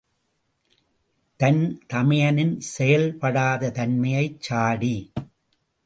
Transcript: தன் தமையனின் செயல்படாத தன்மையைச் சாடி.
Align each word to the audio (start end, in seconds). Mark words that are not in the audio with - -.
தன் 1.39 1.61
தமையனின் 1.93 2.55
செயல்படாத 2.71 3.71
தன்மையைச் 3.71 4.41
சாடி. 4.41 4.95